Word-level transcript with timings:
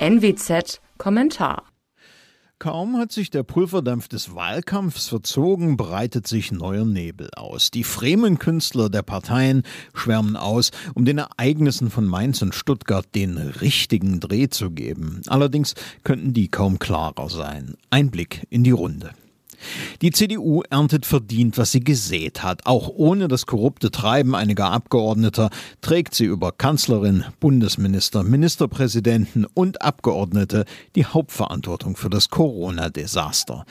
NWZ 0.00 0.80
Kommentar 0.96 1.64
Kaum 2.60 2.98
hat 2.98 3.10
sich 3.10 3.30
der 3.30 3.42
Pulverdampf 3.42 4.06
des 4.06 4.32
Wahlkampfs 4.32 5.08
verzogen, 5.08 5.76
breitet 5.76 6.28
sich 6.28 6.52
neuer 6.52 6.84
Nebel 6.84 7.30
aus. 7.34 7.72
Die 7.72 7.82
Fremen-Künstler 7.82 8.90
der 8.90 9.02
Parteien 9.02 9.64
schwärmen 9.94 10.36
aus, 10.36 10.70
um 10.94 11.04
den 11.04 11.18
Ereignissen 11.18 11.90
von 11.90 12.04
Mainz 12.04 12.42
und 12.42 12.54
Stuttgart 12.54 13.06
den 13.16 13.38
richtigen 13.38 14.20
Dreh 14.20 14.48
zu 14.48 14.70
geben. 14.70 15.20
Allerdings 15.26 15.74
könnten 16.04 16.32
die 16.32 16.46
kaum 16.46 16.78
klarer 16.78 17.28
sein. 17.28 17.74
Ein 17.90 18.12
Blick 18.12 18.46
in 18.50 18.62
die 18.62 18.70
Runde. 18.70 19.10
Die 20.02 20.10
CDU 20.10 20.62
erntet 20.70 21.06
verdient, 21.06 21.58
was 21.58 21.72
sie 21.72 21.80
gesät 21.80 22.42
hat. 22.42 22.66
Auch 22.66 22.88
ohne 22.88 23.28
das 23.28 23.46
korrupte 23.46 23.90
Treiben 23.90 24.34
einiger 24.34 24.70
Abgeordneter 24.70 25.50
trägt 25.80 26.14
sie 26.14 26.24
über 26.24 26.52
Kanzlerin, 26.52 27.24
Bundesminister, 27.40 28.22
Ministerpräsidenten 28.22 29.46
und 29.54 29.82
Abgeordnete 29.82 30.64
die 30.94 31.04
Hauptverantwortung 31.04 31.96
für 31.96 32.10
das 32.10 32.30
Corona-Desaster. 32.30 33.64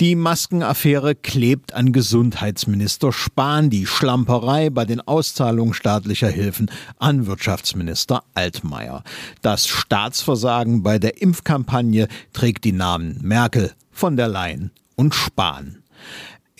Die 0.00 0.14
Maskenaffäre 0.14 1.14
klebt 1.14 1.74
an 1.74 1.92
Gesundheitsminister 1.92 3.12
Spahn, 3.12 3.70
die 3.70 3.86
Schlamperei 3.86 4.70
bei 4.70 4.84
den 4.84 5.00
Auszahlungen 5.00 5.74
staatlicher 5.74 6.28
Hilfen 6.28 6.70
an 6.98 7.26
Wirtschaftsminister 7.26 8.24
Altmaier. 8.34 9.04
Das 9.42 9.66
Staatsversagen 9.66 10.82
bei 10.82 10.98
der 10.98 11.22
Impfkampagne 11.22 12.08
trägt 12.32 12.64
die 12.64 12.72
Namen 12.72 13.18
Merkel, 13.22 13.72
von 13.92 14.16
der 14.16 14.28
Leyen 14.28 14.70
und 14.98 15.14
Spahn. 15.14 15.84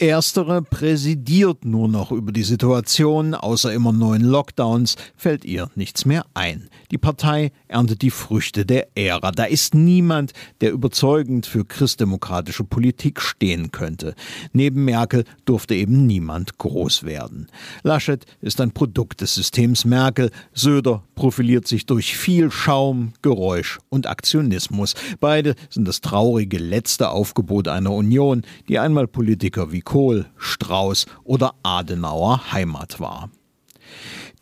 Erstere 0.01 0.63
präsidiert 0.63 1.65
nur 1.65 1.89
noch 1.89 2.13
über 2.13 2.31
die 2.31 2.45
Situation, 2.45 3.35
außer 3.35 3.73
immer 3.73 3.93
neuen 3.93 4.23
Lockdowns 4.23 4.95
fällt 5.17 5.45
ihr 5.45 5.71
nichts 5.75 6.05
mehr 6.05 6.25
ein. 6.35 6.69
Die 6.93 6.99
Partei 6.99 7.51
erntet 7.67 8.03
die 8.03 8.11
Früchte 8.11 8.65
der 8.65 8.97
Ära. 8.97 9.33
Da 9.33 9.45
ist 9.45 9.75
niemand, 9.75 10.35
der 10.61 10.71
überzeugend 10.71 11.47
für 11.47 11.65
christdemokratische 11.65 12.63
Politik 12.63 13.21
stehen 13.21 13.73
könnte. 13.73 14.15
Neben 14.53 14.85
Merkel 14.85 15.25
durfte 15.45 15.75
eben 15.75 16.07
niemand 16.07 16.59
groß 16.59 17.03
werden. 17.03 17.49
Laschet 17.83 18.25
ist 18.41 18.61
ein 18.61 18.71
Produkt 18.71 19.21
des 19.21 19.35
Systems 19.35 19.85
Merkel. 19.85 20.31
Söder 20.53 21.03
profiliert 21.17 21.67
sich 21.67 21.87
durch 21.87 22.17
viel 22.17 22.53
Schaum, 22.53 23.15
Geräusch 23.23 23.81
und 23.89 24.07
Aktionismus. 24.07 24.95
Beide 25.19 25.57
sind 25.71 25.89
das 25.89 26.01
traurige 26.01 26.59
letzte 26.59 27.11
Aufgebot 27.11 27.67
einer 27.67 27.93
Union, 27.93 28.43
die 28.69 28.79
einmal 28.79 29.09
Politiker 29.09 29.73
wie 29.73 29.81
Kohl, 29.89 30.27
Strauß 30.37 31.07
oder 31.25 31.55
Adenauer 31.63 32.53
Heimat 32.53 33.01
war. 33.01 33.31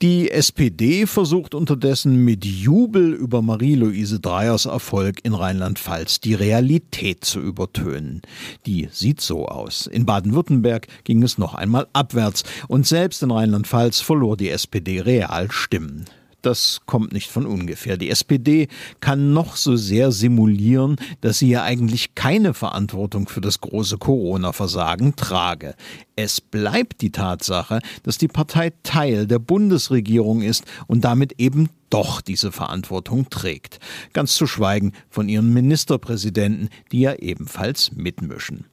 Die 0.03 0.29
SPD 0.29 1.07
versucht 1.07 1.55
unterdessen 1.55 2.25
mit 2.25 2.45
Jubel 2.45 3.13
über 3.13 3.43
Marie-Louise 3.43 4.19
Dreyers 4.19 4.65
Erfolg 4.65 5.25
in 5.25 5.35
Rheinland-Pfalz 5.35 6.19
die 6.19 6.35
Realität 6.35 7.25
zu 7.25 7.39
übertönen. 7.39 8.23
Die 8.67 8.89
sieht 8.91 9.21
so 9.21 9.47
aus. 9.47 9.87
In 9.87 10.05
Baden-Württemberg 10.05 10.89
ging 11.05 11.23
es 11.23 11.39
noch 11.39 11.55
einmal 11.55 11.87
abwärts 11.93 12.43
und 12.67 12.85
selbst 12.85 13.23
in 13.23 13.31
Rheinland-Pfalz 13.31 14.01
verlor 14.01 14.37
die 14.37 14.51
SPD 14.51 15.01
real 15.01 15.49
Stimmen 15.53 16.07
das 16.47 16.81
kommt 16.87 17.13
nicht 17.13 17.31
von 17.31 17.45
ungefähr. 17.45 17.97
Die 17.97 18.09
SPD 18.09 18.69
kann 19.01 19.33
noch 19.33 19.57
so 19.57 19.77
sehr 19.77 20.13
simulieren, 20.13 20.97
dass 21.21 21.41
sie 21.41 21.51
ja 21.51 21.65
eigentlich 21.65 22.15
keine 22.15 22.55
Verantwortung 22.55 23.29
für 23.29 23.41
das 23.41 23.61
große 23.61 23.99
Corona-Versagen 23.99 25.17
trage. 25.17 25.75
Es 26.15 26.41
bleibt 26.41 27.03
die 27.03 27.11
Tatsache, 27.11 27.81
dass 28.05 28.17
die 28.17 28.29
Partei 28.29 28.73
Teil 28.85 29.27
der 29.27 29.41
Bundesregierung 29.41 30.43
ist 30.43 30.65
und 30.87 31.05
damit 31.05 31.35
eben 31.39 31.69
doch 31.91 32.21
diese 32.21 32.53
Verantwortung 32.53 33.31
trägt. 33.31 33.79
Ganz 34.13 34.35
zu 34.35 34.47
schweigen 34.47 34.93
von 35.09 35.29
ihren 35.29 35.53
Ministerpräsidenten, 35.53 36.69
die 36.93 37.01
ja 37.01 37.15
ebenfalls 37.15 37.93
mitmischen. 37.93 38.67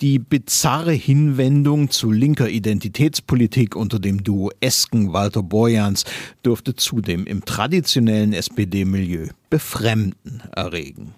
Die 0.00 0.18
bizarre 0.18 0.92
Hinwendung 0.92 1.90
zu 1.90 2.10
linker 2.10 2.48
Identitätspolitik 2.48 3.76
unter 3.76 3.98
dem 3.98 4.24
Duo 4.24 4.50
Esken 4.60 5.12
Walter 5.12 5.42
Borjans 5.42 6.04
dürfte 6.44 6.74
zudem 6.74 7.26
im 7.26 7.44
traditionellen 7.44 8.32
SPD-Milieu 8.32 9.28
Befremden 9.50 10.42
erregen. 10.54 11.14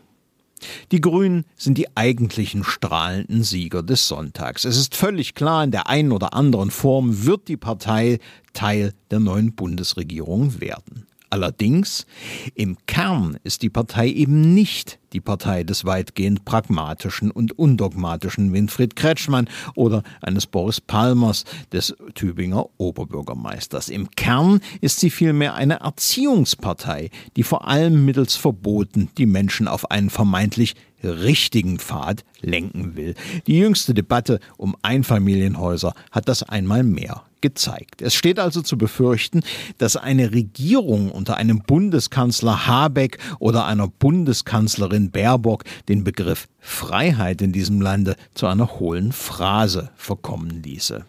Die 0.93 1.01
Grünen 1.01 1.45
sind 1.57 1.79
die 1.79 1.95
eigentlichen 1.97 2.65
strahlenden 2.65 3.43
Sieger 3.43 3.83
des 3.83 4.09
Sonntags. 4.09 4.65
Es 4.65 4.77
ist 4.77 4.95
völlig 4.95 5.35
klar, 5.35 5.65
in 5.65 5.71
der 5.71 5.89
einen 5.89 6.13
oder 6.13 6.35
anderen 6.35 6.71
Form 6.71 7.25
wird 7.25 7.49
die 7.49 7.57
Partei 7.57 8.19
Teil 8.53 8.95
der 9.11 9.21
neuen 9.21 9.55
Bundesregierung 9.55 10.61
werden. 10.61 11.07
Allerdings, 11.35 12.07
im 12.55 12.77
Kern 12.87 13.39
ist 13.43 13.63
die 13.63 13.69
Partei 13.69 14.09
eben 14.09 14.55
nicht 14.55 15.01
die 15.15 15.21
Partei 15.21 15.65
des 15.65 15.85
weitgehend 15.85 16.45
pragmatischen 16.45 17.31
und 17.31 17.59
undogmatischen 17.59 18.53
Winfried 18.53 18.97
Kretschmann 18.97 19.49
oder 19.75 20.03
eines 20.21 20.47
Boris 20.47 20.81
Palmers, 20.81 21.45
des 21.73 21.95
Tübinger 22.15 22.67
Oberbürgermeisters. 22.77 23.89
Im 23.89 24.11
Kern 24.11 24.61
ist 24.81 25.01
sie 25.01 25.11
vielmehr 25.11 25.55
eine 25.55 25.81
Erziehungspartei, 25.81 27.11
die 27.37 27.45
vor 27.45 27.69
allem 27.69 28.05
mittels 28.05 28.35
Verboten 28.37 29.09
die 29.17 29.27
Menschen 29.27 29.69
auf 29.69 29.91
einen 29.91 30.11
vermeintlich 30.11 30.75
richtigen 31.05 31.79
Pfad 31.79 32.25
lenken 32.41 32.97
will. 32.97 33.15
Die 33.47 33.59
jüngste 33.59 33.95
Debatte 33.95 34.41
um 34.57 34.77
Einfamilienhäuser 34.83 35.95
hat 36.11 36.29
das 36.29 36.43
einmal 36.43 36.83
mehr 36.83 37.23
gezeigt. 37.45 38.01
Es 38.01 38.15
steht 38.15 38.39
also 38.39 38.63
zu 38.63 38.79
befürchten, 38.79 39.43
dass 39.77 39.97
eine 39.97 40.33
Regierung 40.33 41.11
unter 41.11 41.37
einem 41.37 41.61
Bundeskanzler 41.61 42.67
Habeck 42.67 43.19
oder 43.39 43.67
einer 43.67 43.87
Bundeskanzlerin 43.87 45.04
Baerbock 45.11 45.65
den 45.89 46.05
Begriff 46.05 46.47
Freiheit 46.59 47.43
in 47.43 47.53
diesem 47.53 47.81
Lande 47.81 48.17
zu 48.35 48.47
einer 48.47 48.79
hohlen 48.79 49.13
Phrase 49.13 49.91
verkommen 49.97 50.63
ließe. 50.63 51.05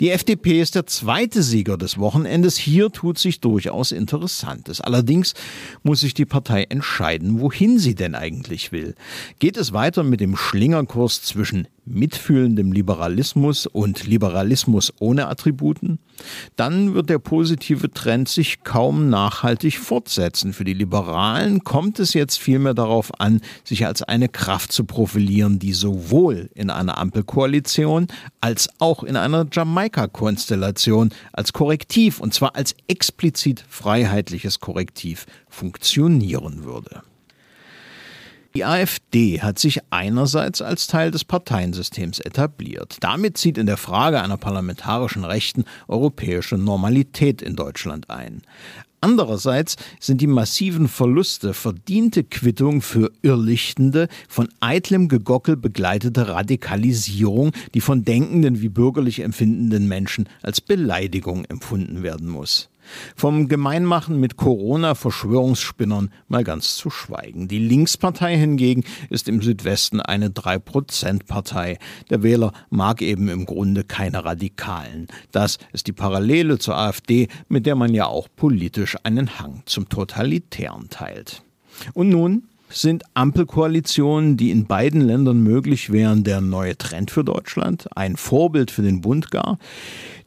Die 0.00 0.10
FDP 0.10 0.60
ist 0.60 0.74
der 0.74 0.86
zweite 0.86 1.42
Sieger 1.42 1.76
des 1.76 1.98
Wochenendes. 1.98 2.56
Hier 2.56 2.90
tut 2.90 3.18
sich 3.18 3.40
durchaus 3.40 3.92
Interessantes. 3.92 4.80
Allerdings 4.80 5.34
muss 5.82 6.00
sich 6.00 6.14
die 6.14 6.26
Partei 6.26 6.64
entscheiden, 6.64 7.40
wohin 7.40 7.78
sie 7.78 7.94
denn 7.94 8.14
eigentlich 8.14 8.72
will. 8.72 8.94
Geht 9.38 9.56
es 9.56 9.72
weiter 9.72 10.02
mit 10.02 10.20
dem 10.20 10.36
Schlingerkurs 10.36 11.22
zwischen 11.22 11.68
mitfühlendem 11.86 12.72
Liberalismus 12.72 13.66
und 13.66 14.06
Liberalismus 14.06 14.92
ohne 15.00 15.28
Attributen, 15.28 15.98
dann 16.56 16.94
wird 16.94 17.10
der 17.10 17.18
positive 17.18 17.90
Trend 17.90 18.28
sich 18.28 18.62
kaum 18.64 19.08
nachhaltig 19.08 19.78
fortsetzen. 19.78 20.52
Für 20.52 20.64
die 20.64 20.74
Liberalen 20.74 21.64
kommt 21.64 21.98
es 21.98 22.14
jetzt 22.14 22.38
vielmehr 22.38 22.74
darauf 22.74 23.20
an, 23.20 23.40
sich 23.64 23.86
als 23.86 24.02
eine 24.02 24.28
Kraft 24.28 24.72
zu 24.72 24.84
profilieren, 24.84 25.58
die 25.58 25.72
sowohl 25.72 26.50
in 26.54 26.70
einer 26.70 26.98
Ampelkoalition 26.98 28.08
als 28.40 28.68
auch 28.78 29.02
in 29.02 29.16
einer 29.16 29.46
Jamaika-Konstellation 29.50 31.10
als 31.32 31.52
Korrektiv, 31.52 32.20
und 32.20 32.34
zwar 32.34 32.56
als 32.56 32.74
explizit 32.88 33.64
freiheitliches 33.68 34.60
Korrektiv, 34.60 35.26
funktionieren 35.48 36.64
würde. 36.64 37.02
Die 38.56 38.64
AfD 38.64 39.40
hat 39.40 39.58
sich 39.58 39.80
einerseits 39.90 40.62
als 40.62 40.86
Teil 40.86 41.10
des 41.10 41.24
Parteiensystems 41.24 42.20
etabliert. 42.20 42.98
Damit 43.00 43.36
zieht 43.36 43.58
in 43.58 43.66
der 43.66 43.76
Frage 43.76 44.22
einer 44.22 44.36
parlamentarischen 44.36 45.24
Rechten 45.24 45.64
europäische 45.88 46.56
Normalität 46.56 47.42
in 47.42 47.56
Deutschland 47.56 48.10
ein. 48.10 48.42
Andererseits 49.00 49.74
sind 49.98 50.20
die 50.20 50.28
massiven 50.28 50.86
Verluste 50.86 51.52
verdiente 51.52 52.22
Quittung 52.22 52.80
für 52.80 53.10
irrlichtende, 53.22 54.06
von 54.28 54.48
eitlem 54.60 55.08
Gegockel 55.08 55.56
begleitete 55.56 56.28
Radikalisierung, 56.28 57.50
die 57.74 57.80
von 57.80 58.04
denkenden 58.04 58.62
wie 58.62 58.68
bürgerlich 58.68 59.18
empfindenden 59.18 59.88
Menschen 59.88 60.28
als 60.42 60.60
Beleidigung 60.60 61.44
empfunden 61.46 62.04
werden 62.04 62.28
muss. 62.28 62.70
Vom 63.16 63.48
Gemeinmachen 63.48 64.20
mit 64.20 64.36
Corona-Verschwörungsspinnern 64.36 66.10
mal 66.28 66.44
ganz 66.44 66.76
zu 66.76 66.90
schweigen. 66.90 67.48
Die 67.48 67.58
Linkspartei 67.58 68.36
hingegen 68.36 68.84
ist 69.10 69.28
im 69.28 69.42
Südwesten 69.42 70.00
eine 70.00 70.28
3%-Partei. 70.28 71.78
Der 72.10 72.22
Wähler 72.22 72.52
mag 72.70 73.02
eben 73.02 73.28
im 73.28 73.46
Grunde 73.46 73.84
keine 73.84 74.24
Radikalen. 74.24 75.08
Das 75.32 75.58
ist 75.72 75.86
die 75.86 75.92
Parallele 75.92 76.58
zur 76.58 76.76
AfD, 76.76 77.28
mit 77.48 77.66
der 77.66 77.74
man 77.74 77.94
ja 77.94 78.06
auch 78.06 78.28
politisch 78.34 78.96
einen 79.02 79.38
Hang 79.38 79.62
zum 79.66 79.88
Totalitären 79.88 80.88
teilt. 80.90 81.42
Und 81.92 82.08
nun 82.08 82.48
sind 82.68 83.04
Ampelkoalitionen, 83.14 84.36
die 84.36 84.50
in 84.50 84.66
beiden 84.66 85.00
Ländern 85.00 85.42
möglich 85.42 85.92
wären, 85.92 86.24
der 86.24 86.40
neue 86.40 86.76
Trend 86.76 87.10
für 87.10 87.24
Deutschland, 87.24 87.88
ein 87.96 88.16
Vorbild 88.16 88.70
für 88.70 88.82
den 88.82 89.00
Bund 89.00 89.30
gar. 89.30 89.58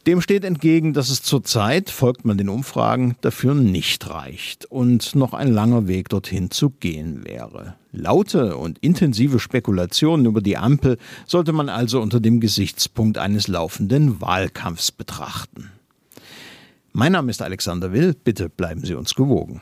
Dem 0.08 0.22
steht 0.22 0.46
entgegen, 0.46 0.94
dass 0.94 1.10
es 1.10 1.22
zurzeit, 1.22 1.90
folgt 1.90 2.24
man 2.24 2.38
den 2.38 2.48
Umfragen, 2.48 3.18
dafür 3.20 3.54
nicht 3.54 4.10
reicht 4.10 4.64
und 4.66 5.16
noch 5.16 5.34
ein 5.34 5.52
langer 5.52 5.90
Weg 5.90 6.08
dorthin 6.08 6.50
zu 6.50 6.70
gehen 6.70 7.26
wäre. 7.26 7.76
Laute 7.92 8.56
und 8.56 8.78
intensive 8.80 9.40
Spekulationen 9.40 10.26
über 10.26 10.40
die 10.40 10.56
Ampel 10.56 10.98
sollte 11.26 11.52
man 11.52 11.68
also 11.68 12.00
unter 12.00 12.22
dem 12.22 12.40
Gesichtspunkt 12.40 13.18
eines 13.18 13.50
laufenden 13.50 14.22
Wahlkampfs 14.22 14.94
betrachten. 14.94 15.72
Mein 16.94 17.12
Name 17.12 17.30
ist 17.30 17.42
Alexander 17.42 17.92
Will, 17.92 18.16
bitte 18.24 18.48
bleiben 18.48 18.86
Sie 18.86 18.96
uns 18.96 19.14
gewogen. 19.14 19.62